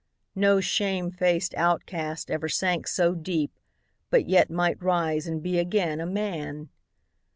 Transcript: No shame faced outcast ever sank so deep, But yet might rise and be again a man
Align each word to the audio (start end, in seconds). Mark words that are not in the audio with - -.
No 0.33 0.59
shame 0.61 1.11
faced 1.11 1.53
outcast 1.53 2.31
ever 2.31 2.49
sank 2.49 2.87
so 2.87 3.13
deep, 3.13 3.51
But 4.09 4.25
yet 4.27 4.49
might 4.49 4.81
rise 4.81 5.27
and 5.27 5.43
be 5.43 5.59
again 5.59 5.99
a 5.99 6.07
man 6.07 6.69